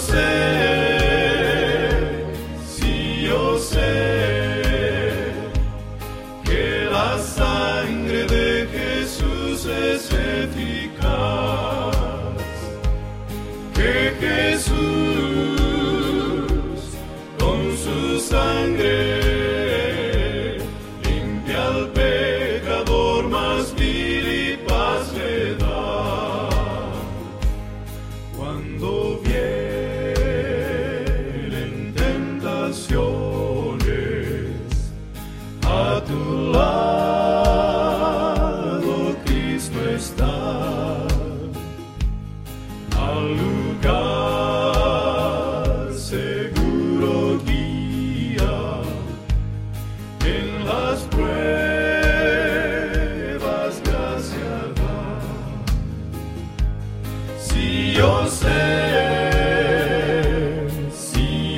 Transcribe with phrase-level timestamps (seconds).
[0.00, 0.28] sé,
[2.66, 5.32] si yo sé
[6.44, 11.96] que la sangre de Jesús es eficaz,
[13.74, 14.76] que Jesús
[17.38, 18.98] con su sangre
[21.04, 22.09] limpia el pecado.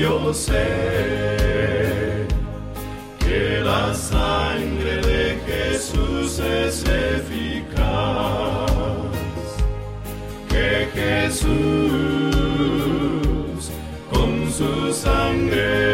[0.03, 0.67] yo sé
[3.21, 7.83] que la sangre de Jesús es eficaz,
[10.49, 11.51] que Jesús
[14.11, 15.92] con su sangre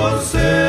[0.00, 0.59] você.